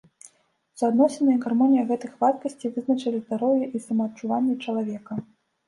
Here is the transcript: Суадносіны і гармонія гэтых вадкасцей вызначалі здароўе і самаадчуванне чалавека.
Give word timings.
Суадносіны 0.79 1.35
і 1.35 1.41
гармонія 1.43 1.83
гэтых 1.91 2.11
вадкасцей 2.25 2.73
вызначалі 2.79 3.21
здароўе 3.29 3.65
і 3.81 3.85
самаадчуванне 3.87 4.59
чалавека. 4.69 5.13